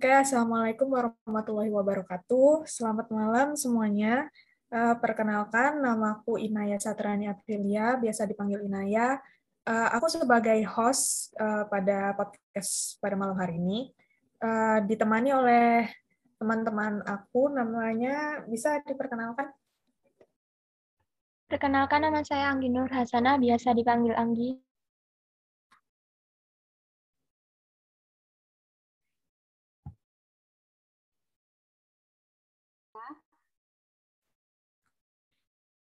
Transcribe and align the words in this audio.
Oke, 0.00 0.08
Assalamualaikum 0.08 0.96
warahmatullahi 0.96 1.68
wabarakatuh. 1.68 2.64
Selamat 2.64 3.12
malam 3.12 3.52
semuanya. 3.52 4.32
Uh, 4.72 4.96
perkenalkan, 4.96 5.76
namaku 5.76 6.40
Inaya 6.40 6.80
Satrani 6.80 7.28
Aprilia, 7.28 8.00
biasa 8.00 8.24
dipanggil 8.24 8.64
Inaya. 8.64 9.20
Uh, 9.68 9.92
aku 9.92 10.08
sebagai 10.08 10.56
host 10.72 11.36
uh, 11.36 11.68
pada 11.68 12.16
podcast 12.16 12.96
pada 13.04 13.12
malam 13.12 13.36
hari 13.36 13.60
ini, 13.60 13.92
uh, 14.40 14.80
ditemani 14.88 15.36
oleh 15.36 15.92
teman-teman 16.40 17.04
aku, 17.04 17.52
namanya 17.52 18.40
bisa 18.48 18.80
diperkenalkan? 18.80 19.52
Perkenalkan, 21.44 22.08
nama 22.08 22.24
saya 22.24 22.48
Anggi 22.48 22.72
Nur 22.72 22.88
Hasana, 22.88 23.36
biasa 23.36 23.76
dipanggil 23.76 24.16
Anggi. 24.16 24.56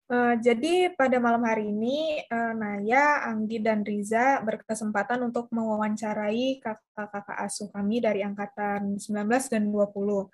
Uh, 0.04 0.36
jadi 0.36 0.92
pada 0.92 1.16
malam 1.16 1.40
hari 1.48 1.72
ini 1.72 2.20
uh, 2.28 2.52
Naya, 2.52 3.24
Anggi, 3.24 3.56
dan 3.56 3.80
Riza 3.88 4.36
berkesempatan 4.45 5.24
untuk 5.24 5.48
mewawancarai 5.48 6.60
kakak-kakak 6.60 7.38
asuh 7.40 7.72
kami 7.72 8.04
dari 8.04 8.20
angkatan 8.20 9.00
19 9.00 9.09
dan 9.48 9.64
20. 9.72 9.80
Uh, 9.96 10.28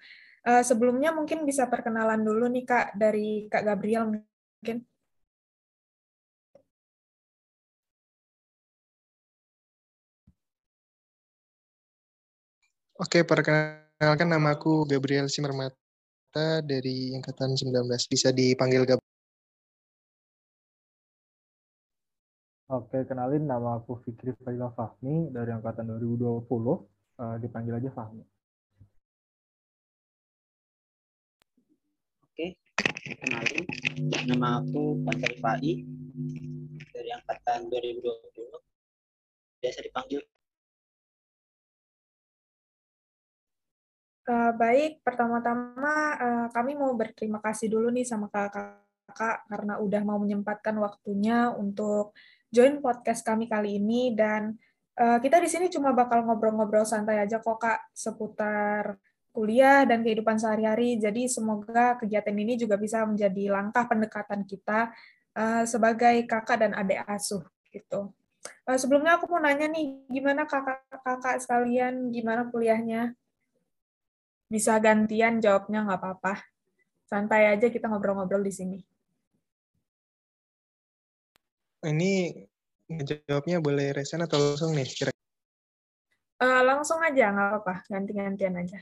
eh, 0.51 0.63
sebelumnya 0.67 1.15
mungkin 1.15 1.47
bisa 1.47 1.71
perkenalan 1.71 2.19
dulu 2.27 2.51
nih 2.51 2.65
Kak 2.67 2.87
dari 2.99 3.47
Kak 3.47 3.63
Gabriel 3.63 4.05
mungkin. 4.11 4.77
Oke, 13.01 13.23
perkenalkan 13.23 14.29
namaku 14.29 14.85
Gabriel 14.91 15.27
Simermata 15.31 16.59
dari 16.67 17.15
angkatan 17.17 17.55
19. 17.55 17.87
Bisa 18.13 18.29
dipanggil 18.35 18.83
Gabriel. 18.83 19.10
Oke, 22.71 23.03
kenalin 23.03 23.51
nama 23.51 23.83
aku 23.83 23.99
Fikri 24.07 24.31
Faila 24.47 24.71
Fahmi 24.71 25.35
dari 25.35 25.51
angkatan 25.51 25.91
2020. 25.91 26.47
Uh, 26.47 26.79
eh, 27.19 27.37
dipanggil 27.43 27.75
aja 27.75 27.91
Fahmi. 27.91 28.23
Oke, 32.31 32.55
kenalin 33.27 33.67
nama 34.31 34.63
aku 34.63 35.03
Pantai 35.03 35.35
Fai 35.43 35.83
dari 36.95 37.11
angkatan 37.11 37.67
2020. 37.75 38.63
Biasa 39.59 39.79
dipanggil. 39.83 40.23
Uh, 44.31 44.55
baik, 44.55 45.03
pertama-tama 45.03 45.95
uh, 46.23 46.47
kami 46.55 46.79
mau 46.79 46.95
berterima 46.95 47.43
kasih 47.43 47.67
dulu 47.67 47.91
nih 47.91 48.07
sama 48.07 48.31
kakak-kakak 49.11 49.47
karena 49.51 49.75
udah 49.83 50.03
mau 50.07 50.19
menyempatkan 50.23 50.79
waktunya 50.79 51.51
untuk 51.51 52.15
join 52.51 52.79
podcast 52.79 53.27
kami 53.27 53.51
kali 53.51 53.83
ini 53.83 54.15
dan 54.15 54.55
uh, 54.99 55.19
kita 55.19 55.43
di 55.43 55.49
sini 55.51 55.67
cuma 55.67 55.91
bakal 55.91 56.23
ngobrol-ngobrol 56.23 56.87
santai 56.87 57.23
aja 57.23 57.43
kok 57.43 57.59
Kak 57.59 57.91
seputar 57.95 58.99
kuliah 59.31 59.87
dan 59.87 60.03
kehidupan 60.03 60.39
sehari-hari. 60.39 60.99
Jadi 60.99 61.31
semoga 61.31 61.99
kegiatan 61.99 62.35
ini 62.35 62.59
juga 62.59 62.75
bisa 62.75 63.07
menjadi 63.07 63.55
langkah 63.55 63.87
pendekatan 63.87 64.43
kita 64.43 64.91
uh, 65.39 65.63
sebagai 65.67 66.27
kakak 66.27 66.67
dan 66.67 66.73
adik 66.75 67.07
asuh 67.07 67.43
gitu. 67.71 68.11
Uh, 68.67 68.79
sebelumnya 68.79 69.21
aku 69.21 69.31
mau 69.31 69.39
nanya 69.39 69.71
nih, 69.71 70.03
gimana 70.11 70.49
kakak-kakak 70.49 71.39
sekalian, 71.39 72.11
gimana 72.11 72.51
kuliahnya? 72.51 73.15
Bisa 74.51 74.83
gantian 74.83 75.39
jawabnya 75.39 75.87
nggak 75.87 76.01
apa-apa. 76.03 76.35
Santai 77.07 77.47
aja 77.51 77.71
kita 77.71 77.87
ngobrol-ngobrol 77.87 78.43
di 78.43 78.55
sini. 78.55 78.79
Ini 81.81 82.45
jawabnya 83.25 83.65
boleh 83.65 83.97
resen 83.97 84.21
atau 84.21 84.37
langsung 84.37 84.77
nih? 84.77 84.85
Kira 84.85 85.11
uh, 86.45 86.63
langsung 86.65 87.01
aja, 87.01 87.33
nggak 87.33 87.49
apa-apa. 87.49 87.75
Ganti-gantian 87.89 88.61
aja. 88.61 88.81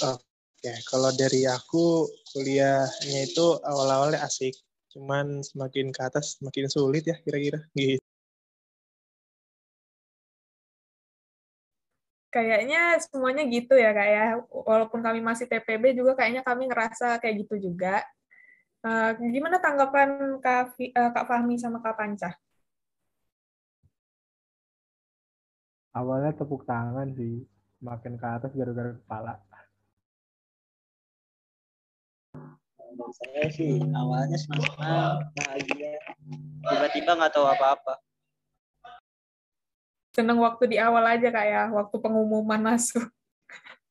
Oke, 0.00 0.72
kalau 0.88 1.12
dari 1.12 1.44
aku 1.44 2.08
kuliahnya 2.32 3.20
itu 3.28 3.60
awal-awalnya 3.60 4.24
asik, 4.24 4.56
cuman 4.96 5.44
semakin 5.44 5.92
ke 5.92 6.00
atas 6.00 6.40
semakin 6.40 6.72
sulit 6.72 7.04
ya 7.04 7.20
kira-kira. 7.20 7.60
Gitu. 7.76 8.00
Kayaknya 12.32 12.98
semuanya 12.98 13.44
gitu 13.46 13.78
ya 13.78 13.94
kak 13.94 14.08
ya. 14.08 14.26
Walaupun 14.50 15.04
kami 15.04 15.22
masih 15.22 15.46
TPB 15.46 15.94
juga 15.94 16.18
kayaknya 16.18 16.42
kami 16.42 16.66
ngerasa 16.66 17.20
kayak 17.22 17.46
gitu 17.46 17.70
juga. 17.70 18.02
Uh, 18.84 19.16
gimana 19.32 19.56
tanggapan 19.64 20.36
Kak, 20.44 20.76
uh, 20.76 21.10
Kak 21.16 21.24
Fahmi 21.24 21.56
sama 21.56 21.80
Kak 21.80 21.96
Panca? 21.96 22.36
Awalnya 25.96 26.36
tepuk 26.36 26.68
tangan 26.68 27.16
sih, 27.16 27.48
makin 27.80 28.20
ke 28.20 28.26
atas 28.28 28.52
gara-gara 28.52 28.92
kepala. 28.92 29.40
Saya 33.24 33.48
sih 33.48 33.80
awalnya 33.96 34.36
senang-senang, 34.36 35.32
bahagia, 35.32 35.96
tiba-tiba 36.68 37.10
nggak 37.16 37.32
tahu 37.32 37.46
apa-apa. 37.48 37.94
Seneng 40.12 40.44
waktu 40.44 40.76
di 40.76 40.76
awal 40.76 41.08
aja 41.08 41.32
kayak 41.32 41.72
ya, 41.72 41.72
waktu 41.72 41.96
pengumuman 42.04 42.60
masuk. 42.60 43.08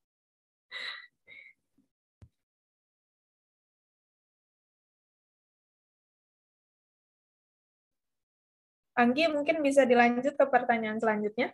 Anggi, 8.94 9.26
mungkin 9.26 9.58
bisa 9.58 9.82
dilanjut 9.82 10.38
ke 10.38 10.44
pertanyaan 10.46 11.02
selanjutnya. 11.02 11.50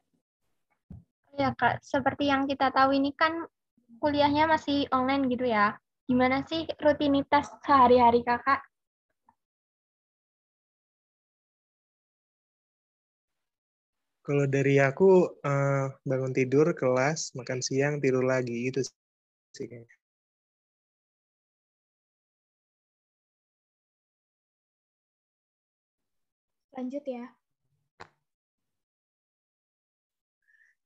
Ya, 1.40 1.56
Kak. 1.56 1.80
Seperti 1.80 2.28
yang 2.28 2.44
kita 2.44 2.68
tahu 2.68 2.92
ini 2.92 3.16
kan 3.16 3.48
kuliahnya 3.96 4.44
masih 4.44 4.84
online 4.92 5.24
gitu 5.32 5.48
ya. 5.48 5.72
Gimana 6.04 6.44
sih 6.44 6.68
rutinitas 6.76 7.48
sehari-hari 7.64 8.20
Kakak? 8.20 8.60
Kalau 14.20 14.44
dari 14.44 14.76
aku, 14.76 15.40
uh, 15.40 15.86
bangun 16.04 16.36
tidur, 16.36 16.76
kelas, 16.76 17.32
makan 17.32 17.64
siang, 17.64 18.04
tidur 18.04 18.20
lagi, 18.20 18.68
gitu 18.68 18.84
sih 19.56 19.64
kayaknya. 19.64 19.99
Lanjut 26.70 27.02
ya. 27.02 27.26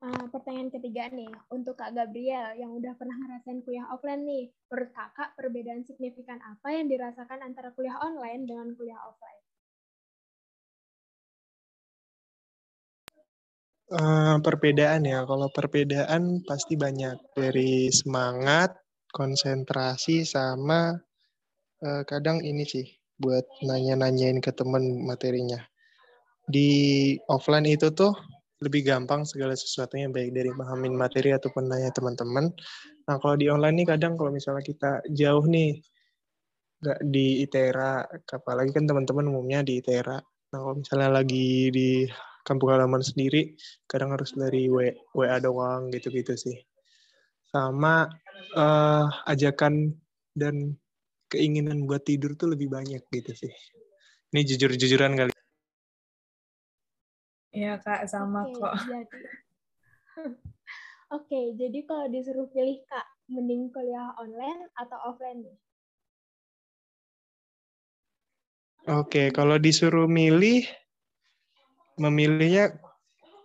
Uh, 0.04 0.28
pertanyaan 0.28 0.68
ketiga 0.68 1.08
nih, 1.08 1.32
untuk 1.48 1.80
Kak 1.80 1.96
Gabriel 1.96 2.60
yang 2.60 2.76
udah 2.76 2.92
pernah 2.92 3.16
ngerasain 3.16 3.64
kuliah 3.64 3.88
offline 3.88 4.20
nih, 4.28 4.52
menurut 4.68 4.92
Kakak 4.92 5.32
perbedaan 5.32 5.80
signifikan 5.80 6.44
apa 6.44 6.76
yang 6.76 6.92
dirasakan 6.92 7.40
antara 7.40 7.72
kuliah 7.72 7.96
online 8.04 8.44
dengan 8.44 8.76
kuliah 8.76 9.00
offline? 9.00 9.40
Uh, 13.88 14.36
perbedaan 14.44 15.08
ya, 15.08 15.24
kalau 15.24 15.48
perbedaan 15.48 16.44
pasti 16.44 16.76
banyak 16.76 17.16
dari 17.32 17.88
semangat, 17.88 18.76
konsentrasi, 19.08 20.28
sama 20.28 21.00
uh, 21.80 22.02
kadang 22.04 22.44
ini 22.44 22.68
sih 22.68 22.84
buat 23.16 23.48
nanya-nanyain 23.64 24.44
ke 24.44 24.52
temen 24.52 25.00
materinya 25.00 25.64
di 26.44 26.68
offline 27.32 27.64
itu 27.64 27.88
tuh 27.92 28.12
lebih 28.64 28.86
gampang 28.86 29.28
segala 29.28 29.52
sesuatunya 29.52 30.08
baik 30.08 30.32
dari 30.32 30.48
pahamin 30.54 30.96
materi 30.96 31.36
ataupun 31.36 31.68
nanya 31.68 31.92
teman-teman. 31.92 32.48
Nah 33.04 33.16
kalau 33.20 33.36
di 33.36 33.52
online 33.52 33.84
nih 33.84 33.88
kadang 33.96 34.16
kalau 34.16 34.32
misalnya 34.32 34.64
kita 34.64 35.04
jauh 35.12 35.44
nih 35.44 35.84
nggak 36.80 37.00
di 37.08 37.44
ITERA, 37.44 38.04
apalagi 38.32 38.70
kan 38.72 38.84
teman-teman 38.88 39.28
umumnya 39.28 39.60
di 39.60 39.80
ITERA. 39.80 40.16
Nah 40.52 40.58
kalau 40.60 40.76
misalnya 40.80 41.10
lagi 41.12 41.68
di 41.72 42.08
kampung 42.44 42.72
halaman 42.72 43.00
sendiri, 43.00 43.56
kadang 43.88 44.12
harus 44.12 44.36
dari 44.36 44.68
WA 44.68 45.36
doang 45.40 45.88
gitu-gitu 45.92 46.36
sih. 46.36 46.56
Sama 47.48 48.04
uh, 48.56 49.06
ajakan 49.28 49.96
dan 50.36 50.76
keinginan 51.32 51.88
buat 51.88 52.04
tidur 52.04 52.36
tuh 52.36 52.52
lebih 52.52 52.68
banyak 52.68 53.00
gitu 53.10 53.32
sih. 53.32 53.52
Ini 54.34 54.40
jujur-jujuran 54.44 55.12
kali. 55.14 55.33
Iya 57.54 57.78
kak, 57.78 58.10
sama 58.10 58.42
Oke, 58.44 58.58
kok. 58.58 58.74
Jadi, 58.90 59.18
Oke, 61.14 61.54
jadi 61.54 61.78
kalau 61.86 62.06
disuruh 62.10 62.50
pilih 62.50 62.82
kak, 62.90 63.06
mending 63.30 63.70
kuliah 63.70 64.10
online 64.18 64.66
atau 64.74 64.98
offline 65.06 65.46
nih? 65.46 65.56
Oke, 68.90 69.30
kalau 69.30 69.56
disuruh 69.62 70.10
milih, 70.10 70.66
memilihnya 72.02 72.74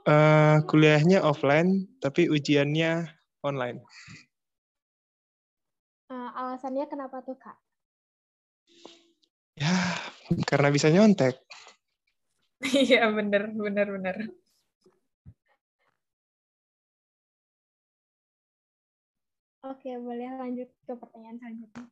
Eh, 0.10 0.58
kuliahnya 0.66 1.22
offline, 1.22 1.86
tapi 2.02 2.34
ujiannya 2.34 3.14
online. 3.46 3.86
Eh, 6.10 6.30
alasannya 6.40 6.90
kenapa 6.90 7.22
tuh 7.22 7.38
kak? 7.38 7.58
Ya, 9.54 9.76
karena 10.50 10.74
bisa 10.74 10.90
nyontek. 10.90 11.36
Iya, 12.64 13.00
bener, 13.18 13.42
bener, 13.64 13.88
bener. 13.96 14.16
Oke, 19.64 19.92
boleh 20.06 20.30
lanjut 20.40 20.70
ke 20.88 20.94
pertanyaan 21.02 21.38
selanjutnya. 21.40 21.86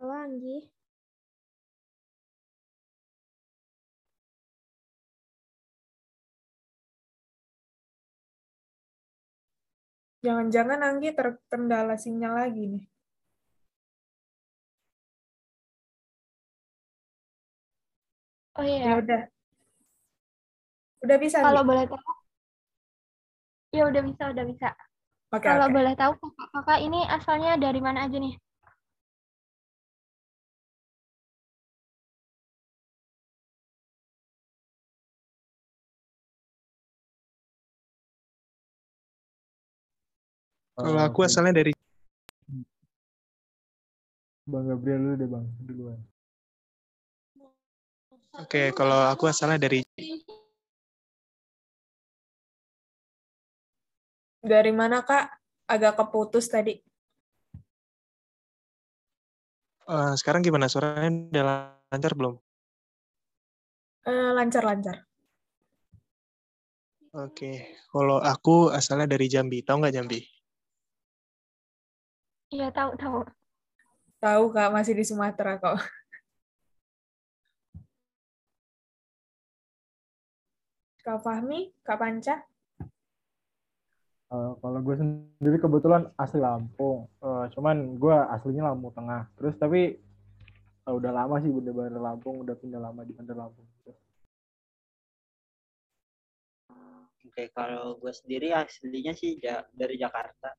Halo 0.00 0.04
Jangan-jangan 10.24 10.80
Anggi 10.82 11.10
terkendala 11.14 11.94
sinyal 11.94 12.32
lagi 12.42 12.64
nih. 12.66 12.84
Oh 18.58 18.66
Ya 18.66 18.74
iya, 18.74 18.98
udah. 18.98 19.20
Udah 21.06 21.16
bisa, 21.22 21.38
kalau 21.46 21.62
boleh 21.62 21.86
tahu, 21.86 22.02
ya 23.70 23.82
udah 23.86 24.02
bisa, 24.02 24.22
udah 24.34 24.44
bisa. 24.50 24.68
Oke, 25.30 25.46
Kalau 25.46 25.66
oke. 25.70 25.74
boleh 25.78 25.94
tahu 25.94 26.12
kakak-kakak 26.18 26.78
ini 26.82 27.00
asalnya 27.06 27.54
dari 27.54 27.78
mana 27.78 28.10
aja 28.10 28.18
nih? 28.18 28.34
Kalau 40.78 41.02
aku 41.02 41.26
asalnya 41.26 41.58
dari 41.58 41.74
Bang 44.46 44.64
Gabriel 44.70 45.02
dulu 45.02 45.14
deh 45.18 45.28
bang, 45.28 45.46
duluan. 45.66 45.98
Oke, 48.38 48.70
kalau 48.78 49.10
aku 49.10 49.26
asalnya 49.26 49.58
dari 49.58 49.82
Dari 54.38 54.70
mana, 54.70 55.02
Kak? 55.02 55.34
Agak 55.66 55.98
keputus 55.98 56.46
tadi. 56.46 56.78
eh, 59.88 60.12
sekarang 60.14 60.46
gimana 60.46 60.70
suaranya 60.70 61.10
udah 61.34 61.44
lancar 61.90 62.12
belum? 62.14 62.38
Eh, 64.06 64.30
Lancar-lancar. 64.38 65.02
Oke, 67.18 67.74
kalau 67.90 68.22
aku 68.22 68.70
asalnya 68.70 69.10
dari 69.10 69.26
Jambi, 69.26 69.64
tahu 69.66 69.82
nggak 69.82 69.96
Jambi? 69.98 70.37
Iya 72.48 72.72
tahu 72.72 72.90
tahu. 72.96 73.18
Tahu, 74.24 74.44
Kak, 74.54 74.68
masih 74.74 74.94
di 74.98 75.04
Sumatera 75.04 75.60
kok. 75.62 75.76
Kak 81.04 81.18
Fahmi, 81.24 81.72
Kak 81.86 81.98
Panca? 82.00 82.34
Eh, 84.28 84.50
kalau 84.60 84.80
gue 84.84 84.96
sendiri 84.96 85.56
kebetulan 85.56 86.08
asli 86.20 86.40
Lampung, 86.40 87.08
Eh, 87.20 87.44
cuman 87.52 87.96
gue 88.00 88.16
aslinya 88.32 88.72
Lampung 88.72 88.92
Tengah. 88.96 89.28
Terus 89.36 89.54
tapi 89.60 89.96
eh, 90.88 90.92
udah 90.92 91.12
lama 91.12 91.36
sih 91.44 91.52
bener-bener 91.52 92.00
Lampung, 92.00 92.40
udah 92.44 92.56
pindah 92.56 92.80
lama 92.80 93.04
di 93.04 93.12
Bandar 93.12 93.36
Lampung. 93.36 93.64
Oke, 97.28 97.52
kalau 97.52 98.00
gue 98.00 98.12
sendiri 98.12 98.50
aslinya 98.56 99.12
sih 99.12 99.36
ja- 99.38 99.68
dari 99.70 100.00
Jakarta. 100.00 100.56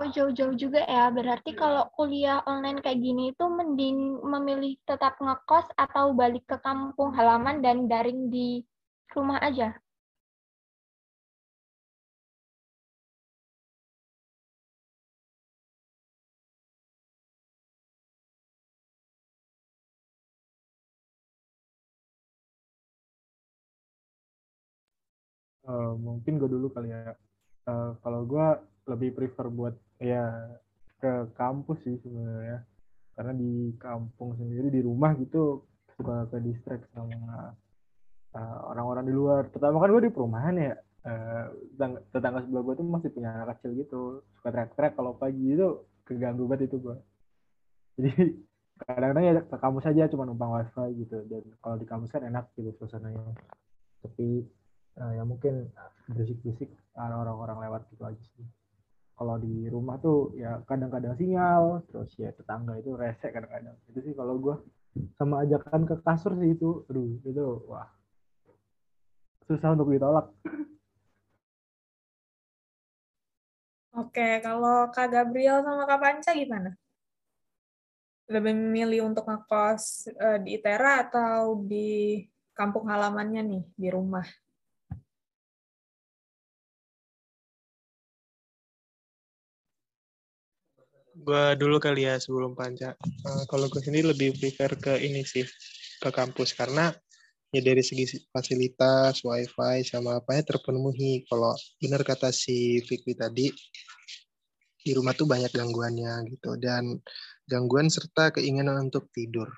Oh 0.00 0.08
jauh-jauh 0.16 0.54
juga 0.62 0.80
ya. 0.94 1.04
Berarti 1.16 1.50
kalau 1.62 1.84
kuliah 1.96 2.38
online 2.52 2.78
kayak 2.84 3.00
gini 3.06 3.22
itu 3.32 3.44
mending 3.58 3.98
memilih 4.32 4.72
tetap 4.88 5.14
ngekos 5.24 5.66
atau 5.84 6.04
balik 6.20 6.44
ke 6.50 6.56
kampung 6.66 7.10
halaman 7.18 7.56
dan 7.64 7.76
daring 7.90 8.20
di 8.34 8.48
rumah 9.14 9.38
aja. 9.48 9.68
Eh, 25.64 25.92
mungkin 26.06 26.32
gue 26.40 26.48
dulu 26.54 26.66
kali 26.74 26.88
ya. 26.92 27.12
Eh, 27.70 27.90
kalau 28.04 28.20
gue 28.28 28.46
lebih 28.84 29.16
prefer 29.16 29.48
buat 29.48 29.74
ya 30.00 30.28
ke 31.00 31.12
kampus 31.36 31.78
sih 31.84 31.96
sebenarnya. 32.00 32.64
Karena 33.14 33.32
di 33.36 33.70
kampung 33.78 34.34
sendiri 34.34 34.72
di 34.72 34.80
rumah 34.82 35.14
gitu 35.20 35.62
suka 35.94 36.26
ke 36.32 36.42
distract 36.42 36.90
sama 36.96 37.54
eh, 38.34 38.58
orang-orang 38.72 39.04
di 39.06 39.14
luar. 39.14 39.42
Pertama 39.52 39.78
kan 39.78 39.92
gue 39.92 40.08
di 40.08 40.14
perumahan 40.14 40.54
ya. 40.56 40.74
Eh, 41.04 41.44
tetangga, 42.10 42.40
sebelah 42.40 42.64
gue 42.64 42.74
tuh 42.80 42.86
masih 42.88 43.10
punya 43.12 43.30
anak 43.36 43.60
kecil 43.60 43.76
gitu. 43.76 44.00
Suka 44.40 44.48
teriak-teriak 44.50 44.92
kalau 44.96 45.12
pagi 45.14 45.52
itu 45.52 45.84
keganggu 46.08 46.48
banget 46.48 46.72
itu 46.72 46.76
gue. 46.80 46.96
Jadi 48.00 48.10
kadang-kadang 48.74 49.24
ya 49.24 49.32
ke 49.46 49.56
kampus 49.60 49.84
aja 49.86 50.10
cuma 50.10 50.26
numpang 50.26 50.50
wifi 50.50 51.04
gitu. 51.04 51.22
Dan 51.28 51.44
kalau 51.60 51.76
di 51.78 51.86
kampus 51.86 52.10
kan 52.10 52.24
enak 52.24 52.50
gitu 52.56 52.72
suasananya. 52.80 53.36
Tapi 54.02 54.42
eh, 54.98 55.12
ya 55.14 55.22
mungkin 55.22 55.70
berisik-berisik 56.10 56.72
orang-orang 56.98 57.70
lewat 57.70 57.86
gitu 57.94 58.02
aja 58.02 58.24
sih. 58.34 58.46
Kalau 59.14 59.38
di 59.38 59.70
rumah 59.70 59.96
tuh 60.02 60.34
ya 60.34 60.58
kadang-kadang 60.66 61.14
sinyal, 61.14 61.86
terus 61.86 62.10
ya 62.18 62.34
tetangga 62.34 62.74
itu 62.74 62.98
rese 62.98 63.30
kadang-kadang. 63.30 63.78
Itu 63.86 64.02
sih 64.02 64.14
kalau 64.14 64.34
gue 64.42 64.56
sama 65.14 65.46
ajakan 65.46 65.86
ke 65.86 65.94
kasur 66.02 66.34
sih 66.38 66.54
itu, 66.54 66.82
aduh 66.90 67.22
itu 67.22 67.44
wah 67.70 67.86
susah 69.46 69.76
untuk 69.76 69.92
ditolak. 69.94 70.26
Oke, 73.94 74.42
kalau 74.42 74.90
Kak 74.90 75.06
Gabriel 75.14 75.62
sama 75.62 75.86
Kak 75.86 76.00
Panca 76.02 76.34
gimana? 76.34 76.74
Lebih 78.26 78.54
memilih 78.58 79.06
untuk 79.06 79.22
ngekos 79.30 80.10
eh, 80.10 80.38
di 80.42 80.58
ITERA 80.58 81.06
atau 81.06 81.62
di 81.62 82.18
kampung 82.58 82.90
halamannya 82.90 83.42
nih, 83.46 83.62
di 83.78 83.88
rumah? 83.94 84.26
Gua 91.24 91.56
dulu 91.56 91.80
kali 91.80 92.04
ya 92.04 92.20
sebelum 92.20 92.52
panca. 92.52 92.92
Eh, 93.00 93.44
kalau 93.48 93.72
gue 93.72 93.80
sendiri 93.80 94.12
lebih 94.12 94.36
prefer 94.36 94.76
ke 94.76 95.00
ini 95.00 95.24
sih, 95.24 95.48
ke 95.96 96.12
kampus 96.12 96.52
karena 96.52 96.92
ya 97.48 97.64
dari 97.64 97.80
segi 97.80 98.28
fasilitas, 98.28 99.24
wifi 99.24 99.88
sama 99.88 100.20
apanya 100.20 100.52
terpenuhi. 100.52 101.24
Kalau 101.24 101.56
benar 101.80 102.04
kata 102.04 102.28
si 102.28 102.84
Fikri 102.84 103.16
tadi, 103.16 103.48
di 104.84 104.92
rumah 104.92 105.16
tuh 105.16 105.24
banyak 105.24 105.48
gangguannya 105.48 106.28
gitu 106.28 106.60
dan 106.60 107.00
gangguan 107.48 107.88
serta 107.88 108.36
keinginan 108.36 108.92
untuk 108.92 109.08
tidur. 109.08 109.48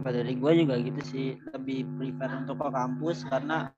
Dari 0.00 0.32
gue 0.40 0.52
juga 0.56 0.80
gitu 0.80 1.00
sih, 1.04 1.36
lebih 1.52 1.84
prefer 2.00 2.32
untuk 2.40 2.56
ke 2.64 2.68
kampus 2.72 3.28
karena 3.28 3.68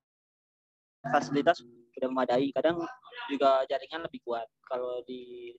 fasilitas 1.02 1.66
udah 1.98 2.08
memadai. 2.08 2.48
Kadang 2.54 2.80
juga 3.28 3.64
jaringan 3.68 4.06
lebih 4.06 4.20
kuat. 4.24 4.48
Kalau 4.64 5.00
di 5.04 5.52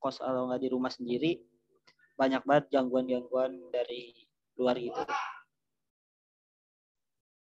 kos 0.00 0.20
atau 0.20 0.48
nggak 0.48 0.62
di 0.62 0.68
rumah 0.70 0.92
sendiri, 0.92 1.40
banyak 2.16 2.42
banget 2.44 2.64
gangguan-gangguan 2.72 3.52
dari 3.72 4.12
luar 4.56 4.76
gitu. 4.80 5.02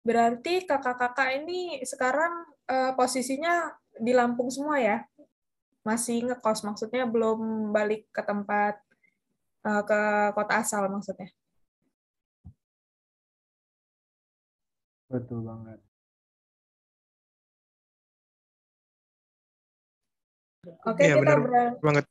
Berarti 0.05 0.65
kakak-kakak 0.65 1.29
ini 1.43 1.81
sekarang 1.83 2.47
eh, 2.69 2.91
posisinya 2.97 3.73
di 3.99 4.13
Lampung 4.15 4.49
semua 4.53 4.77
ya? 4.79 4.97
Masih 5.83 6.25
ngekos, 6.25 6.61
maksudnya 6.67 7.05
belum 7.09 7.71
balik 7.73 8.07
ke 8.13 8.21
tempat, 8.21 8.77
eh, 9.65 9.83
ke 9.89 9.99
kota 10.37 10.53
asal 10.61 10.85
maksudnya? 10.89 11.29
Betul 15.09 15.41
banget. 15.41 15.88
Oke, 20.85 21.03
Iya, 21.07 21.15
kita 21.17 21.33
benar 21.37 21.39
banget. 21.79 22.05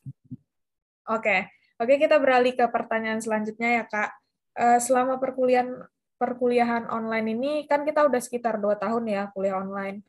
Oke, 1.08 1.36
Oke, 1.78 1.94
kita 1.94 2.18
beralih 2.18 2.58
ke 2.58 2.66
pertanyaan 2.74 3.22
selanjutnya 3.22 3.82
ya, 3.82 3.84
Kak. 3.86 4.10
Eh, 4.58 4.78
selama 4.82 5.22
perkuliahan 5.22 5.86
perkuliahan 6.18 6.90
online 6.90 7.38
ini, 7.38 7.52
kan 7.70 7.86
kita 7.86 8.02
udah 8.02 8.18
sekitar 8.18 8.58
dua 8.58 8.74
tahun 8.74 9.06
ya 9.06 9.30
kuliah 9.30 9.62
online. 9.62 10.02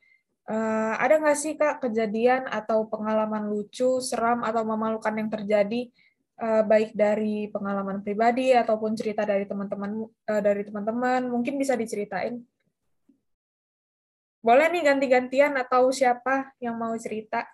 Eh, 0.49 0.93
ada 0.97 1.21
nggak 1.21 1.37
sih, 1.37 1.53
Kak, 1.53 1.85
kejadian 1.85 2.49
atau 2.49 2.89
pengalaman 2.89 3.53
lucu, 3.53 4.01
seram, 4.01 4.41
atau 4.41 4.65
memalukan 4.65 5.13
yang 5.13 5.29
terjadi, 5.29 5.93
eh, 6.41 6.63
baik 6.65 6.97
dari 6.97 7.45
pengalaman 7.53 8.01
pribadi 8.01 8.49
ataupun 8.57 8.97
cerita 8.97 9.21
dari 9.21 9.45
teman-teman 9.45 10.09
dari 10.25 10.65
teman-teman, 10.65 11.29
mungkin 11.29 11.61
bisa 11.61 11.77
diceritain? 11.77 12.41
Boleh 14.41 14.73
nih 14.73 14.89
ganti-gantian 14.89 15.53
atau 15.53 15.93
siapa 15.93 16.49
yang 16.57 16.73
mau 16.81 16.97
cerita? 16.97 17.45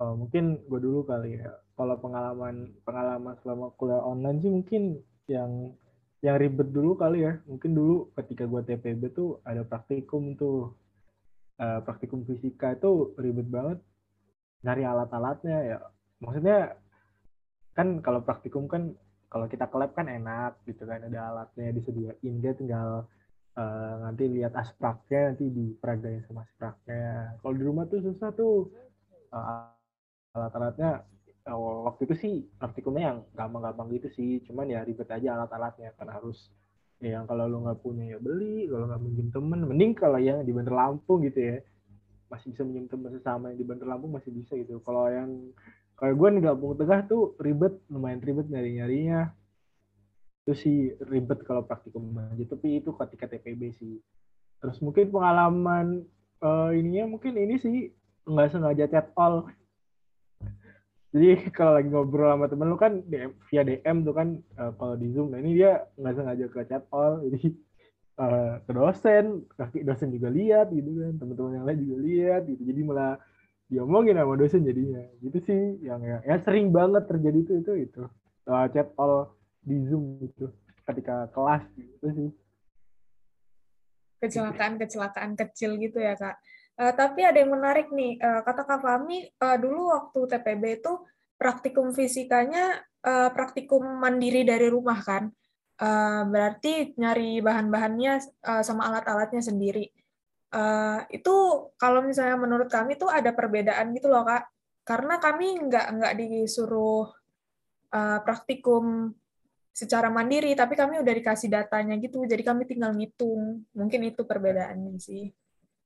Oh, 0.00 0.16
mungkin 0.16 0.64
gue 0.64 0.80
dulu 0.80 1.04
kali 1.04 1.36
ya. 1.36 1.52
Kalau 1.76 2.00
pengalaman 2.00 2.72
pengalaman 2.88 3.36
selama 3.44 3.68
kuliah 3.76 4.00
online 4.00 4.40
sih 4.40 4.48
mungkin 4.48 4.82
yang 5.28 5.76
yang 6.24 6.40
ribet 6.40 6.72
dulu 6.72 6.96
kali 6.96 7.28
ya. 7.28 7.36
Mungkin 7.44 7.76
dulu 7.76 8.08
ketika 8.16 8.48
gue 8.48 8.64
TPB 8.64 9.12
tuh 9.12 9.44
ada 9.44 9.60
praktikum 9.60 10.40
tuh. 10.40 10.72
Uh, 11.60 11.84
praktikum 11.84 12.24
fisika 12.24 12.72
itu 12.72 13.12
ribet 13.20 13.44
banget 13.44 13.84
nyari 14.64 14.88
alat-alatnya 14.88 15.58
ya. 15.68 15.78
Maksudnya 16.24 16.72
kan 17.76 18.00
kalau 18.00 18.24
praktikum 18.24 18.64
kan 18.64 18.96
kalau 19.28 19.44
kita 19.44 19.68
ke 19.68 19.76
lab 19.76 19.92
kan 19.92 20.08
enak 20.08 20.56
gitu 20.64 20.88
kan 20.88 21.04
ada 21.04 21.28
alatnya 21.28 21.76
disediain 21.76 22.40
dia 22.40 22.56
tinggal 22.56 23.04
uh, 23.60 23.94
nanti 24.00 24.24
lihat 24.24 24.56
aspraknya 24.56 25.36
nanti 25.36 25.52
diperagain 25.52 26.24
sama 26.24 26.48
aspraknya. 26.48 27.36
Kalau 27.44 27.52
di 27.52 27.62
rumah 27.68 27.84
tuh 27.92 28.00
susah 28.00 28.32
tuh 28.32 28.72
uh, 29.36 29.79
alat-alatnya 30.34 31.02
oh, 31.50 31.88
waktu 31.90 32.06
itu 32.10 32.14
sih 32.18 32.34
praktikumnya 32.60 33.14
yang 33.14 33.18
gampang-gampang 33.34 33.88
gitu 33.96 34.08
sih. 34.12 34.30
Cuman 34.46 34.70
ya 34.70 34.84
ribet 34.84 35.08
aja 35.10 35.38
alat-alatnya 35.40 35.94
karena 35.96 36.12
harus 36.18 36.50
ya 37.00 37.16
yang 37.16 37.24
kalau 37.24 37.48
lo 37.48 37.64
nggak 37.64 37.80
punya 37.80 38.12
ya 38.12 38.18
beli 38.20 38.68
kalau 38.68 38.84
nggak 38.92 39.00
minjem 39.00 39.28
temen 39.32 39.60
mending 39.64 39.92
kalau 39.96 40.20
yang 40.20 40.44
di 40.44 40.52
Bandar 40.52 40.74
Lampung 40.76 41.24
gitu 41.26 41.40
ya. 41.40 41.56
Masih 42.30 42.54
bisa 42.54 42.62
minjem 42.62 42.86
temen 42.86 43.10
sesama 43.16 43.50
yang 43.50 43.58
di 43.58 43.66
Bandar 43.66 43.88
Lampung 43.90 44.12
masih 44.14 44.30
bisa 44.30 44.54
gitu. 44.54 44.78
Kalau 44.84 45.08
yang 45.10 45.50
kalau 45.96 46.12
gue 46.16 46.28
di 46.40 46.46
Lampung 46.46 46.76
Tengah 46.76 47.00
tuh 47.08 47.34
ribet 47.40 47.74
lumayan 47.90 48.20
ribet 48.22 48.46
nyari 48.48 48.76
nyarinya 48.76 49.32
itu 50.40 50.56
sih 50.56 50.78
ribet 51.06 51.44
kalau 51.44 51.66
praktikum 51.66 52.10
aja. 52.16 52.44
Tapi 52.46 52.80
itu 52.80 52.90
ketika 52.96 53.26
TPB 53.28 53.76
sih. 53.76 54.00
Terus 54.60 54.76
mungkin 54.84 55.08
pengalaman 55.08 56.04
uh, 56.44 56.70
ininya 56.72 57.16
mungkin 57.16 57.32
ini 57.36 57.56
sih 57.56 57.92
nggak 58.28 58.52
sengaja 58.52 58.84
chat 58.92 59.08
all 59.16 59.48
jadi 61.10 61.28
kalau 61.56 61.72
lagi 61.78 61.88
ngobrol 61.90 62.30
sama 62.30 62.46
temen 62.46 62.70
lu 62.70 62.78
kan 62.78 63.02
DM, 63.06 63.30
via 63.50 63.62
DM 63.66 63.96
tuh 64.06 64.14
kan 64.14 64.28
uh, 64.58 64.72
kalau 64.78 64.94
di 64.94 65.10
Zoom. 65.10 65.34
Nah 65.34 65.42
ini 65.42 65.58
dia 65.58 65.82
nggak 65.98 66.14
sengaja 66.14 66.44
ke 66.46 66.60
chat 66.70 66.82
all, 66.94 67.18
jadi 67.26 67.40
uh, 68.22 68.52
ke 68.62 68.70
dosen, 68.70 69.24
kaki 69.58 69.82
dosen 69.82 70.14
juga 70.14 70.30
lihat 70.30 70.70
gitu 70.70 70.90
kan, 71.02 71.14
teman-teman 71.18 71.52
yang 71.58 71.66
lain 71.66 71.78
juga 71.82 71.96
lihat 72.06 72.42
gitu. 72.46 72.62
Jadi 72.62 72.80
malah 72.86 73.18
diomongin 73.66 74.18
sama 74.18 74.34
dosen 74.38 74.62
jadinya. 74.62 75.02
Gitu 75.18 75.38
sih 75.42 75.62
yang 75.82 76.00
ya, 76.02 76.22
ya 76.22 76.36
sering 76.46 76.70
banget 76.70 77.06
terjadi 77.10 77.38
itu 77.42 77.52
itu 77.58 77.72
itu. 77.90 78.02
Uh, 78.46 78.66
chat 78.70 78.90
all 78.94 79.34
di 79.66 79.76
Zoom 79.90 80.22
gitu 80.22 80.50
ketika 80.86 81.26
kelas 81.34 81.66
gitu 81.74 82.06
sih. 82.14 82.30
Kecelakaan-kecelakaan 84.20 85.32
kecil 85.32 85.80
gitu 85.80 85.96
ya, 85.96 86.12
Kak. 86.12 86.36
Uh, 86.80 86.96
tapi 86.96 87.20
ada 87.28 87.36
yang 87.36 87.52
menarik 87.52 87.92
nih, 87.92 88.16
uh, 88.16 88.40
kata 88.40 88.64
Kak 88.64 88.80
Fahmi, 88.80 89.28
uh, 89.36 89.56
dulu 89.60 89.92
waktu 89.92 90.20
TPB 90.32 90.80
itu 90.80 90.92
praktikum 91.36 91.92
fisikanya 91.92 92.80
uh, 93.04 93.28
praktikum 93.36 93.84
mandiri 94.00 94.48
dari 94.48 94.72
rumah 94.72 94.96
kan? 95.04 95.28
Uh, 95.76 96.24
berarti 96.24 96.96
nyari 96.96 97.44
bahan-bahannya 97.44 98.12
uh, 98.48 98.62
sama 98.64 98.88
alat-alatnya 98.88 99.44
sendiri. 99.44 99.92
Uh, 100.56 101.04
itu 101.12 101.68
kalau 101.76 102.00
misalnya 102.00 102.40
menurut 102.40 102.72
kami 102.72 102.96
itu 102.96 103.04
ada 103.12 103.28
perbedaan 103.36 103.92
gitu 103.92 104.08
loh 104.08 104.24
kak, 104.24 104.48
karena 104.88 105.20
kami 105.20 105.60
nggak 105.68 105.86
nggak 106.00 106.12
disuruh 106.16 107.12
uh, 107.92 108.18
praktikum 108.24 109.12
secara 109.70 110.08
mandiri, 110.08 110.56
tapi 110.56 110.80
kami 110.80 110.96
udah 111.00 111.12
dikasih 111.12 111.48
datanya 111.52 111.96
gitu, 112.00 112.24
jadi 112.24 112.40
kami 112.40 112.64
tinggal 112.64 112.96
ngitung. 112.96 113.68
Mungkin 113.76 114.00
itu 114.08 114.24
perbedaannya 114.24 114.96
sih. 114.96 115.28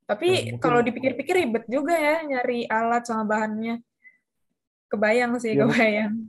Tapi 0.04 0.52
ya, 0.52 0.60
kalau 0.60 0.84
dipikir-pikir 0.84 1.34
ribet 1.44 1.64
juga 1.64 1.96
ya 1.96 2.20
nyari 2.24 2.68
alat 2.68 3.08
sama 3.08 3.24
bahannya. 3.24 3.80
Kebayang 4.92 5.40
sih, 5.40 5.56
ya, 5.56 5.64
kebayang. 5.64 6.28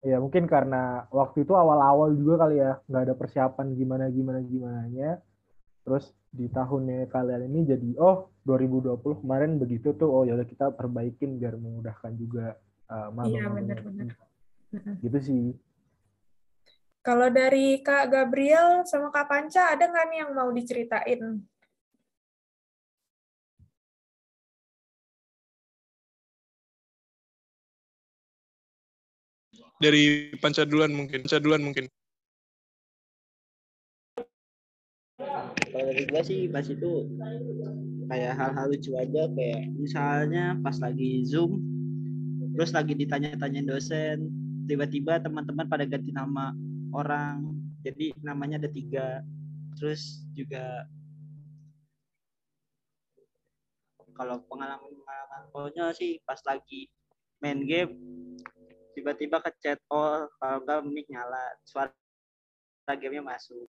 Ya 0.00 0.16
mungkin 0.18 0.50
karena 0.50 1.06
waktu 1.14 1.46
itu 1.46 1.54
awal-awal 1.54 2.10
juga 2.16 2.46
kali 2.46 2.58
ya 2.58 2.80
nggak 2.88 3.04
ada 3.04 3.14
persiapan 3.14 3.66
gimana 3.78 4.10
gimana 4.10 4.40
gimana 4.42 4.82
nya. 4.90 5.10
Terus 5.86 6.10
di 6.30 6.50
tahunnya 6.50 7.06
kalian 7.10 7.46
ini 7.46 7.60
jadi 7.68 7.90
oh 8.00 8.34
2020 8.46 9.22
kemarin 9.22 9.60
begitu 9.60 9.94
tuh 9.94 10.10
oh 10.10 10.22
ya 10.26 10.34
udah 10.34 10.48
kita 10.48 10.74
perbaikin 10.74 11.38
biar 11.38 11.54
memudahkan 11.58 12.12
juga 12.18 12.58
uh, 12.90 13.12
Iya 13.22 13.54
benar-benar. 13.54 14.18
Gitu 14.98 15.18
sih. 15.22 15.44
Kalau 17.00 17.32
dari 17.32 17.80
Kak 17.80 18.12
Gabriel 18.12 18.84
sama 18.84 19.08
Kak 19.14 19.30
Panca 19.30 19.72
ada 19.72 19.88
nggak 19.88 20.06
nih 20.10 20.18
yang 20.20 20.30
mau 20.36 20.50
diceritain 20.52 21.20
dari 29.80 30.28
pancadulan 30.36 30.92
mungkin 30.92 31.24
pancadulan 31.24 31.64
mungkin. 31.64 31.84
Kalau 35.70 35.84
dari 35.88 36.04
gue 36.04 36.22
sih 36.22 36.40
pas 36.52 36.66
itu 36.68 37.08
kayak 38.12 38.36
hal-hal 38.36 38.66
lucu 38.68 38.92
aja 39.00 39.24
kayak 39.32 39.72
misalnya 39.80 40.58
pas 40.60 40.76
lagi 40.82 41.24
zoom 41.24 41.62
terus 42.52 42.74
lagi 42.76 42.92
ditanya-tanyain 42.98 43.64
dosen 43.64 44.28
tiba-tiba 44.68 45.22
teman-teman 45.22 45.64
pada 45.64 45.88
ganti 45.88 46.12
nama 46.12 46.52
orang 46.92 47.56
jadi 47.80 48.12
namanya 48.20 48.60
ada 48.60 48.68
tiga. 48.68 49.24
Terus 49.80 50.28
juga 50.36 50.84
kalau 54.12 54.44
pengalaman-pengalaman 54.44 55.48
konyol 55.56 55.96
sih 55.96 56.20
pas 56.28 56.36
lagi 56.44 56.92
main 57.40 57.64
game 57.64 57.96
tiba-tiba 58.94 59.38
ke 59.44 59.50
chat 59.62 59.80
all 59.90 60.28
kalau 60.38 60.56
enggak 60.62 60.80
mic 60.86 61.06
nyala. 61.10 61.44
Suara 61.66 61.92
gamenya 62.98 63.22
masuk. 63.22 63.68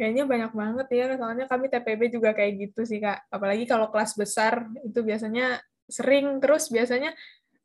Kayaknya 0.00 0.24
banyak 0.24 0.52
banget 0.56 0.86
ya, 0.96 1.06
soalnya 1.20 1.44
kami 1.44 1.68
TPB 1.68 2.08
juga 2.08 2.32
kayak 2.32 2.52
gitu 2.56 2.88
sih, 2.88 3.04
Kak. 3.04 3.28
Apalagi 3.28 3.68
kalau 3.68 3.92
kelas 3.92 4.16
besar, 4.16 4.64
itu 4.80 5.04
biasanya 5.04 5.60
sering, 5.84 6.40
terus 6.40 6.72
biasanya 6.72 7.12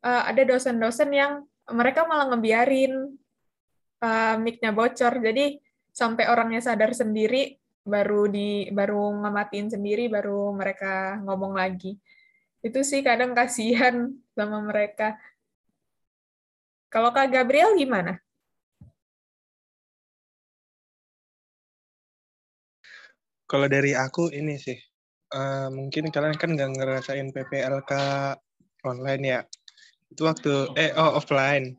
uh, 0.04 0.28
ada 0.28 0.44
dosen-dosen 0.44 1.16
yang 1.16 1.48
mereka 1.72 2.04
malah 2.04 2.28
ngebiarin 2.28 2.92
uh, 4.04 4.36
mic-nya 4.36 4.76
bocor, 4.76 5.16
jadi 5.24 5.56
sampai 5.96 6.28
orangnya 6.28 6.60
sadar 6.60 6.92
sendiri, 6.92 7.56
baru 7.86 8.26
di 8.26 8.66
baru 8.74 9.14
ngamatin 9.22 9.70
sendiri 9.70 10.10
baru 10.10 10.50
mereka 10.52 11.22
ngomong 11.22 11.54
lagi. 11.54 11.96
Itu 12.60 12.82
sih 12.82 13.00
kadang 13.06 13.32
kasihan 13.32 14.10
sama 14.34 14.58
mereka. 14.60 15.14
Kalau 16.90 17.14
kak 17.14 17.30
Gabriel 17.30 17.78
gimana? 17.78 18.18
Kalau 23.46 23.70
dari 23.70 23.94
aku 23.94 24.34
ini 24.34 24.58
sih 24.58 24.74
uh, 25.30 25.70
mungkin 25.70 26.10
kalian 26.10 26.34
kan 26.34 26.50
nggak 26.58 26.70
ngerasain 26.74 27.30
PPLK 27.30 27.92
online 28.82 29.22
ya? 29.22 29.40
Itu 30.10 30.26
waktu 30.26 30.74
eh 30.74 30.90
oh 30.98 31.22
offline. 31.22 31.78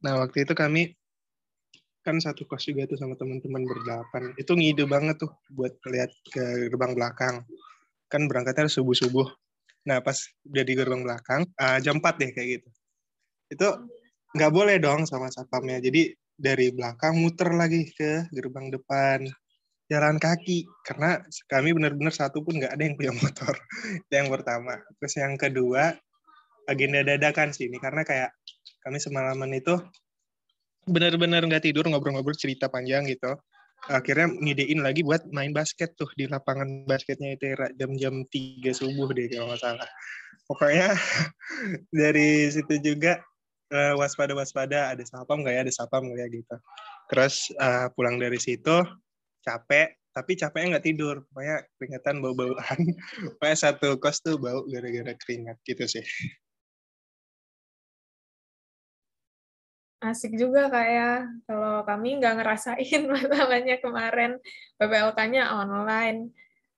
Nah 0.00 0.24
waktu 0.24 0.48
itu 0.48 0.56
kami 0.56 0.97
kan 2.08 2.16
satu 2.24 2.48
kos 2.48 2.64
juga 2.64 2.88
tuh 2.88 2.96
sama 2.96 3.12
teman-teman 3.20 3.68
berdelapan. 3.68 4.32
Itu 4.40 4.56
ngide 4.56 4.88
banget 4.88 5.20
tuh 5.20 5.28
buat 5.52 5.76
lihat 5.84 6.08
ke 6.32 6.72
gerbang 6.72 6.96
belakang. 6.96 7.44
Kan 8.08 8.24
berangkatnya 8.24 8.72
subuh-subuh. 8.72 9.28
Nah, 9.84 10.00
pas 10.00 10.16
udah 10.48 10.64
di 10.64 10.72
gerbang 10.72 11.04
belakang, 11.04 11.44
uh, 11.60 11.76
jam 11.84 12.00
4 12.00 12.16
deh 12.16 12.30
kayak 12.32 12.48
gitu. 12.56 12.68
Itu 13.52 13.68
nggak 14.32 14.52
boleh 14.56 14.80
dong 14.80 15.04
sama 15.04 15.28
satpamnya. 15.28 15.84
Jadi 15.84 16.16
dari 16.32 16.72
belakang 16.72 17.20
muter 17.20 17.52
lagi 17.52 17.92
ke 17.92 18.32
gerbang 18.32 18.72
depan. 18.72 19.28
jalan 19.88 20.20
kaki 20.20 20.68
karena 20.84 21.16
kami 21.48 21.72
benar-benar 21.72 22.12
satu 22.12 22.44
pun 22.44 22.60
nggak 22.60 22.76
ada 22.76 22.82
yang 22.84 22.92
punya 22.92 23.08
motor 23.08 23.56
itu 24.04 24.12
yang 24.12 24.28
pertama 24.28 24.76
terus 25.00 25.16
yang 25.16 25.32
kedua 25.40 25.96
agenda 26.68 27.00
dadakan 27.00 27.56
sih 27.56 27.72
ini 27.72 27.80
karena 27.80 28.04
kayak 28.04 28.36
kami 28.84 29.00
semalaman 29.00 29.48
itu 29.56 29.80
benar-benar 30.88 31.44
nggak 31.44 31.64
tidur 31.68 31.84
ngobrol-ngobrol 31.86 32.36
cerita 32.36 32.66
panjang 32.66 33.06
gitu. 33.06 33.36
Akhirnya 33.86 34.34
ngidein 34.42 34.82
lagi 34.82 35.06
buat 35.06 35.22
main 35.30 35.54
basket 35.54 35.94
tuh 35.94 36.10
di 36.18 36.26
lapangan 36.26 36.82
basketnya 36.90 37.38
itu 37.38 37.54
jam-jam 37.78 38.26
tiga 38.26 38.74
subuh 38.74 39.06
deh 39.14 39.30
kalau 39.30 39.54
nggak 39.54 39.62
salah. 39.62 39.88
Pokoknya 40.50 40.98
dari 42.02 42.50
situ 42.50 42.74
juga 42.82 43.22
uh, 43.70 43.94
waspada 43.94 44.34
waspada 44.34 44.90
ada 44.96 45.04
sapam 45.06 45.46
nggak 45.46 45.54
ya 45.54 45.60
ada 45.62 45.72
sapam 45.72 46.02
nggak 46.10 46.26
ya 46.26 46.26
gitu. 46.42 46.56
Terus 47.08 47.34
uh, 47.62 47.86
pulang 47.94 48.18
dari 48.18 48.40
situ 48.42 48.82
capek 49.46 49.94
tapi 50.10 50.34
capeknya 50.34 50.76
nggak 50.76 50.86
tidur. 50.90 51.22
Pokoknya 51.30 51.62
keringatan 51.78 52.14
bau-bauan. 52.18 52.78
Pokoknya 53.38 53.56
satu 53.56 53.94
kos 54.02 54.18
tuh 54.26 54.42
bau 54.42 54.66
gara-gara 54.66 55.14
keringat 55.14 55.62
gitu 55.62 55.86
sih 55.86 56.02
asik 59.98 60.38
juga 60.38 60.70
kayak 60.70 61.26
ya. 61.26 61.26
kalau 61.50 61.82
kami 61.82 62.22
nggak 62.22 62.34
ngerasain 62.38 63.02
masalahnya 63.14 63.82
kemarin 63.82 64.38
PPLK-nya 64.78 65.50
online 65.50 66.30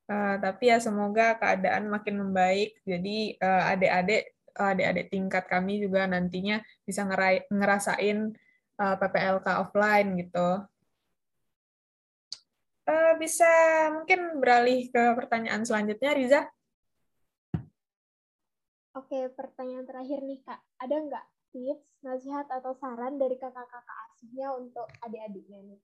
uh, 0.08 0.40
tapi 0.40 0.72
ya 0.72 0.80
semoga 0.80 1.36
keadaan 1.36 1.92
makin 1.92 2.16
membaik 2.16 2.80
jadi 2.88 3.36
uh, 3.36 3.72
adik-adik 3.76 4.32
adik-adik 4.56 5.06
tingkat 5.12 5.44
kami 5.46 5.84
juga 5.84 6.08
nantinya 6.08 6.64
bisa 6.88 7.04
ngerasain 7.52 8.32
uh, 8.80 8.96
PPLK 8.96 9.46
offline 9.68 10.08
gitu 10.16 10.64
uh, 12.90 13.12
bisa 13.20 13.50
mungkin 13.94 14.42
beralih 14.42 14.90
ke 14.90 15.14
pertanyaan 15.14 15.62
selanjutnya, 15.62 16.10
Riza. 16.16 16.40
Oke, 18.98 19.30
pertanyaan 19.38 19.86
terakhir 19.86 20.18
nih, 20.26 20.42
Kak. 20.42 20.60
Ada 20.82 20.96
nggak 20.98 21.24
tips, 21.50 21.84
nasihat, 22.02 22.46
atau 22.50 22.72
saran 22.78 23.18
dari 23.18 23.36
kakak-kakak 23.36 23.98
asuhnya 24.10 24.54
untuk 24.54 24.86
adik-adiknya 25.02 25.60
nih? 25.66 25.80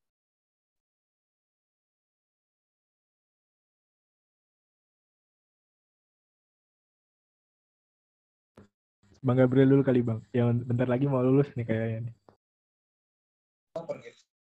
Bang 9.26 9.42
Gabriel 9.42 9.74
dulu 9.74 9.82
kali 9.82 10.06
Bang, 10.06 10.22
yang 10.30 10.62
bentar 10.62 10.86
lagi 10.86 11.10
mau 11.10 11.18
lulus 11.18 11.50
nih 11.58 11.66
kayaknya 11.66 11.98
nih. 12.06 12.14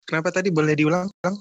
Kenapa 0.04 0.28
tadi 0.32 0.52
boleh 0.52 0.76
diulang? 0.76 1.08
Bang? 1.24 1.36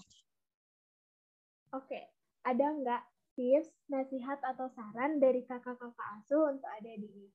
Oke, 1.75 1.99
ada 2.47 2.65
nggak 2.71 3.03
tips, 3.35 3.69
nasihat, 3.91 4.39
atau 4.43 4.71
saran 4.71 5.19
dari 5.19 5.43
kakak-kakak 5.43 6.07
asuh 6.19 6.55
untuk 6.55 6.71
adik-adiknya? 6.79 7.27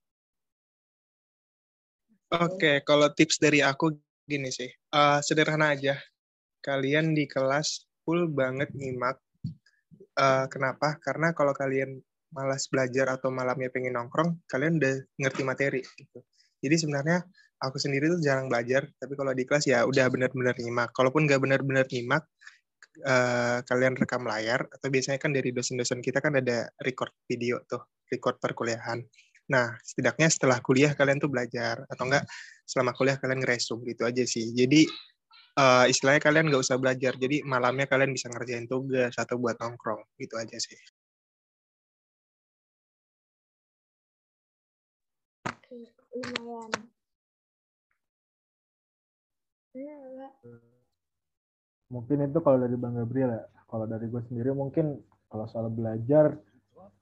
Oke, 2.33 2.81
kalau 2.81 3.13
tips 3.13 3.37
dari 3.37 3.61
aku 3.61 3.93
gini 4.25 4.49
sih, 4.49 4.65
uh, 4.89 5.21
sederhana 5.21 5.77
aja. 5.77 5.93
Kalian 6.65 7.13
di 7.13 7.29
kelas 7.29 7.85
full 8.01 8.25
banget 8.33 8.73
nyimak. 8.73 9.21
Uh, 10.17 10.49
kenapa? 10.49 10.97
Karena 10.97 11.29
kalau 11.37 11.53
kalian 11.53 12.01
malas 12.33 12.65
belajar 12.73 13.13
atau 13.13 13.29
malamnya 13.29 13.69
pengen 13.69 13.93
nongkrong, 13.93 14.41
kalian 14.49 14.81
udah 14.81 14.97
ngerti 15.21 15.41
materi. 15.45 15.81
Gitu. 15.85 16.25
Jadi 16.57 16.75
sebenarnya 16.81 17.21
aku 17.61 17.77
sendiri 17.77 18.09
tuh 18.09 18.17
jarang 18.25 18.49
belajar, 18.49 18.89
tapi 18.97 19.13
kalau 19.13 19.29
di 19.37 19.45
kelas 19.45 19.69
ya 19.69 19.85
udah 19.85 20.09
benar-benar 20.09 20.57
nyimak. 20.57 20.89
Kalaupun 20.89 21.29
nggak 21.29 21.37
benar-benar 21.37 21.85
nyimak, 21.85 22.25
uh, 23.05 23.61
kalian 23.61 23.93
rekam 23.93 24.25
layar 24.25 24.65
atau 24.73 24.89
biasanya 24.89 25.21
kan 25.21 25.37
dari 25.37 25.53
dosen-dosen 25.53 26.01
kita 26.01 26.17
kan 26.17 26.33
ada 26.33 26.65
record 26.81 27.13
video 27.29 27.61
tuh, 27.69 27.85
record 28.09 28.41
perkuliahan. 28.41 29.05
Nah, 29.53 29.77
setidaknya 29.85 30.27
setelah 30.33 30.57
kuliah 30.65 30.97
kalian 30.97 31.21
tuh 31.21 31.29
belajar 31.29 31.85
atau 31.85 32.03
enggak 32.09 32.25
selama 32.65 32.91
kuliah 32.97 33.17
kalian 33.21 33.39
ngeresum 33.45 33.85
gitu 33.85 34.01
aja 34.09 34.23
sih. 34.25 34.49
Jadi 34.57 34.89
uh, 35.61 35.85
istilahnya 35.85 36.21
kalian 36.25 36.49
nggak 36.49 36.63
usah 36.65 36.81
belajar. 36.81 37.13
Jadi 37.21 37.45
malamnya 37.45 37.85
kalian 37.85 38.09
bisa 38.17 38.33
ngerjain 38.33 38.65
tugas 38.65 39.13
atau 39.13 39.37
buat 39.37 39.55
nongkrong 39.61 40.01
gitu 40.17 40.35
aja 40.41 40.57
sih. 40.57 40.79
Lumayan. 46.13 46.69
Ya, 49.73 49.97
mungkin 51.89 52.25
itu 52.25 52.39
kalau 52.41 52.57
dari 52.61 52.77
Bang 52.77 52.93
Gabriel 52.97 53.37
ya 53.37 53.43
kalau 53.69 53.85
dari 53.89 54.05
gue 54.09 54.21
sendiri 54.29 54.53
mungkin 54.53 55.01
kalau 55.29 55.45
soal 55.49 55.69
belajar 55.69 56.37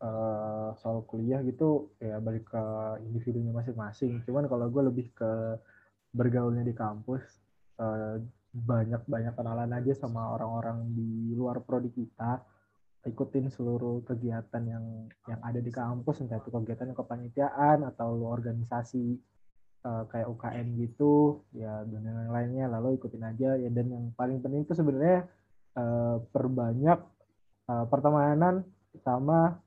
uh, 0.02 0.74
soal 0.82 1.06
kuliah 1.06 1.40
gitu 1.46 1.94
ya 2.02 2.18
balik 2.18 2.50
ke 2.50 2.64
individunya 3.06 3.54
masing-masing. 3.54 4.26
Cuman 4.26 4.50
kalau 4.50 4.68
gue 4.68 4.84
lebih 4.90 5.08
ke 5.14 5.32
bergaulnya 6.12 6.66
di 6.66 6.76
kampus 6.76 7.24
uh, 7.80 8.20
banyak-banyak 8.52 9.32
kenalan 9.32 9.72
aja 9.72 9.96
sama 9.96 10.36
orang-orang 10.36 10.92
di 10.92 11.32
luar 11.38 11.64
prodi 11.64 11.94
kita. 11.94 12.42
Ikutin 13.02 13.50
seluruh 13.50 14.06
kegiatan 14.06 14.62
yang 14.62 15.10
yang 15.26 15.42
ada 15.42 15.58
di 15.58 15.74
kampus 15.74 16.22
entah 16.22 16.38
itu 16.38 16.54
kegiatan 16.54 16.94
kepanitiaan 16.94 17.82
atau 17.82 18.14
organisasi 18.30 19.18
uh, 19.90 20.06
kayak 20.06 20.30
UKM 20.30 20.68
gitu 20.78 21.42
ya 21.50 21.82
dan 21.90 22.02
yang 22.06 22.30
lainnya 22.30 22.70
lalu 22.70 23.02
ikutin 23.02 23.26
aja. 23.26 23.58
Ya 23.58 23.70
dan 23.74 23.90
yang 23.90 24.06
paling 24.14 24.38
penting 24.46 24.70
itu 24.70 24.78
sebenarnya 24.78 25.26
uh, 25.82 26.22
perbanyak 26.30 27.02
uh, 27.74 27.86
pertemanan 27.90 28.62
sama 29.02 29.58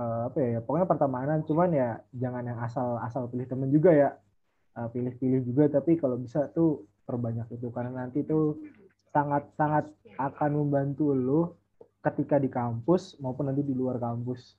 uh, 0.00 0.32
apa 0.32 0.38
ya 0.40 0.60
pokoknya 0.64 0.88
pertemanan. 0.88 1.38
Cuman 1.44 1.68
ya 1.76 2.00
jangan 2.16 2.42
yang 2.48 2.58
asal 2.64 2.96
asal 3.04 3.28
pilih 3.28 3.44
temen 3.44 3.68
juga 3.68 3.92
ya. 3.92 4.10
Pilih-pilih 4.70 5.40
uh, 5.42 5.44
juga 5.44 5.64
tapi 5.68 6.00
kalau 6.00 6.16
bisa 6.16 6.48
tuh 6.56 6.88
perbanyak 7.04 7.52
itu. 7.52 7.68
Karena 7.68 8.06
nanti 8.06 8.24
tuh 8.24 8.56
sangat 9.12 9.52
sangat 9.58 9.90
akan 10.16 10.50
membantu 10.64 11.12
lo 11.12 11.60
ketika 12.00 12.40
di 12.40 12.48
kampus 12.48 13.20
maupun 13.20 13.52
nanti 13.52 13.60
di 13.60 13.76
luar 13.76 14.00
kampus. 14.00 14.56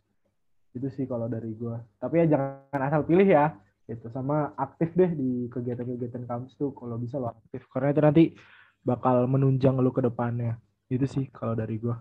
Itu 0.71 0.87
sih 0.93 1.03
kalau 1.03 1.27
dari 1.27 1.51
gue 1.51 1.75
tapi 1.99 2.23
ya 2.23 2.25
jangan 2.37 2.81
asal 2.85 3.01
pilih 3.07 3.25
ya 3.25 3.57
gitu. 3.89 4.13
Sama 4.13 4.53
aktif 4.55 4.93
deh 4.93 5.09
di 5.09 5.49
kegiatan-kegiatan 5.49 6.29
kampus 6.29 6.53
tuh 6.59 6.69
kalau 6.77 7.01
bisa 7.01 7.17
lo 7.17 7.33
aktif. 7.33 7.65
Karena 7.71 7.89
itu 7.89 8.01
nanti 8.03 8.23
bakal 8.85 9.25
menunjang 9.25 9.79
lo 9.81 9.89
ke 9.89 10.05
depannya. 10.05 10.59
Itu 10.91 11.07
sih 11.07 11.31
kalau 11.31 11.55
dari 11.55 11.79
gua 11.79 11.97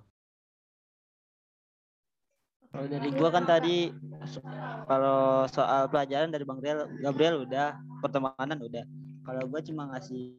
kalau 2.70 2.86
dari 2.86 3.08
gua 3.10 3.30
kan 3.34 3.44
tadi 3.44 3.90
kalau 4.86 5.44
soal 5.50 5.90
pelajaran 5.90 6.30
dari 6.30 6.46
Bang 6.46 6.62
Gabriel, 6.62 6.86
Gabriel 7.02 7.36
udah 7.44 7.74
pertemanan 7.98 8.58
udah. 8.62 8.84
Kalau 9.26 9.42
gua 9.50 9.60
cuma 9.60 9.90
ngasih 9.90 10.38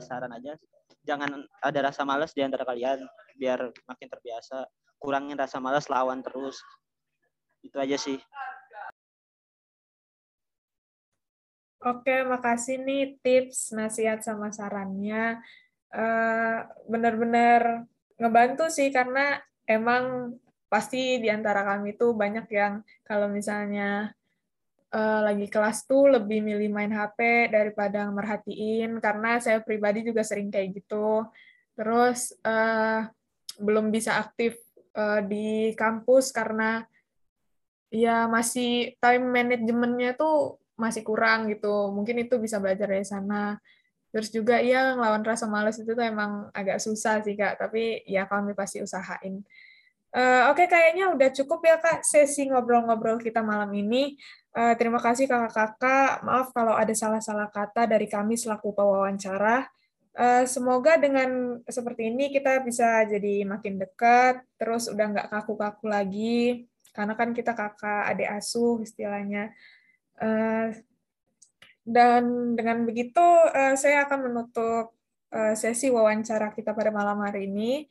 saran 0.00 0.32
aja 0.32 0.56
jangan 1.04 1.44
ada 1.60 1.80
rasa 1.84 2.02
malas 2.02 2.32
di 2.32 2.40
antara 2.40 2.64
kalian 2.64 3.04
biar 3.36 3.70
makin 3.84 4.08
terbiasa. 4.08 4.64
Kurangin 4.96 5.36
rasa 5.36 5.60
malas 5.60 5.92
lawan 5.92 6.24
terus. 6.24 6.56
Itu 7.60 7.76
aja 7.76 8.00
sih. 8.00 8.16
Oke, 11.84 12.24
makasih 12.24 12.80
nih 12.80 13.20
tips, 13.20 13.76
nasihat 13.76 14.24
sama 14.24 14.48
sarannya. 14.48 15.44
Uh, 15.92 16.64
benar-benar 16.88 17.84
ngebantu 18.16 18.72
sih 18.72 18.88
karena 18.88 19.36
emang 19.68 20.34
pasti 20.74 21.22
di 21.22 21.30
antara 21.30 21.62
kami 21.62 21.94
tuh 21.94 22.18
banyak 22.18 22.50
yang 22.50 22.82
kalau 23.06 23.30
misalnya 23.30 24.10
uh, 24.90 25.20
lagi 25.22 25.46
kelas 25.46 25.86
tuh 25.86 26.10
lebih 26.18 26.42
milih 26.42 26.66
main 26.74 26.90
HP 26.90 27.46
daripada 27.54 28.10
merhatiin 28.10 28.98
karena 28.98 29.38
saya 29.38 29.62
pribadi 29.62 30.02
juga 30.02 30.26
sering 30.26 30.50
kayak 30.50 30.82
gitu. 30.82 31.22
Terus 31.78 32.34
uh, 32.42 33.06
belum 33.62 33.94
bisa 33.94 34.18
aktif 34.18 34.58
uh, 34.98 35.22
di 35.22 35.78
kampus 35.78 36.34
karena 36.34 36.82
ya 37.94 38.26
masih 38.26 38.98
time 38.98 39.30
manajemennya 39.30 40.18
tuh 40.18 40.58
masih 40.74 41.06
kurang 41.06 41.54
gitu. 41.54 41.94
Mungkin 41.94 42.26
itu 42.26 42.34
bisa 42.42 42.58
belajar 42.58 42.90
dari 42.90 43.06
sana. 43.06 43.62
Terus 44.10 44.30
juga 44.30 44.58
ya 44.58 44.94
ngelawan 44.94 45.22
rasa 45.22 45.46
malas 45.46 45.78
itu 45.78 45.94
tuh 45.94 46.02
emang 46.02 46.50
agak 46.50 46.78
susah 46.82 47.22
sih 47.22 47.38
Kak, 47.38 47.62
tapi 47.62 48.02
ya 48.06 48.26
kami 48.26 48.54
pasti 48.58 48.82
usahain. 48.82 49.42
Uh, 50.14 50.54
Oke, 50.54 50.62
okay, 50.62 50.66
kayaknya 50.70 51.10
udah 51.10 51.28
cukup 51.34 51.66
ya 51.66 51.82
Kak 51.82 52.06
sesi 52.06 52.46
ngobrol-ngobrol 52.46 53.18
kita 53.18 53.42
malam 53.42 53.74
ini. 53.74 54.14
Uh, 54.54 54.78
terima 54.78 55.02
kasih 55.02 55.26
kakak-kakak. 55.26 56.22
Maaf 56.22 56.54
kalau 56.54 56.78
ada 56.78 56.94
salah-salah 56.94 57.50
kata 57.50 57.90
dari 57.90 58.06
kami 58.06 58.38
selaku 58.38 58.70
pewawancara. 58.70 59.66
Uh, 60.14 60.46
semoga 60.46 60.94
dengan 60.94 61.58
seperti 61.66 62.14
ini 62.14 62.30
kita 62.30 62.62
bisa 62.62 63.02
jadi 63.10 63.42
makin 63.42 63.82
dekat, 63.82 64.46
terus 64.54 64.86
udah 64.86 65.10
nggak 65.10 65.28
kaku-kaku 65.34 65.90
lagi, 65.90 66.70
karena 66.94 67.18
kan 67.18 67.34
kita 67.34 67.50
kakak 67.50 68.14
adik 68.14 68.30
asuh 68.30 68.78
istilahnya. 68.86 69.50
Eh, 70.22 70.68
dan 71.82 72.54
dengan 72.54 72.86
begitu, 72.86 73.26
eh, 73.50 73.74
saya 73.74 74.06
akan 74.06 74.30
menutup 74.30 74.94
eh, 75.34 75.58
sesi 75.58 75.90
wawancara 75.90 76.54
kita 76.54 76.70
pada 76.70 76.94
malam 76.94 77.18
hari 77.26 77.50
ini. 77.50 77.90